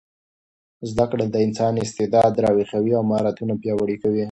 [0.91, 4.19] زده کړه د انسان استعداد راویښوي او مهارتونه پیاوړي کوي.